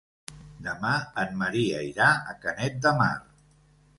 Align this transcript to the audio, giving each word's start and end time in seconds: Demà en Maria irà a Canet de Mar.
Demà 0.67 0.93
en 1.25 1.35
Maria 1.41 1.83
irà 1.89 2.09
a 2.33 2.35
Canet 2.47 2.83
de 2.87 2.97
Mar. 3.03 3.13